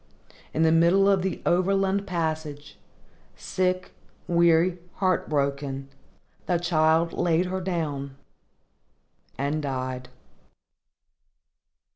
In 0.51 0.63
the 0.63 0.71
middle 0.71 1.07
of 1.07 1.21
the 1.21 1.43
overland 1.45 2.07
passage, 2.07 2.79
sick, 3.35 3.91
weary, 4.27 4.79
heart 4.95 5.29
broken, 5.29 5.89
the 6.47 6.57
child 6.57 7.13
laid 7.13 7.45
her 7.45 7.61
down 7.61 8.15
and 9.37 9.61
died. 9.61 10.09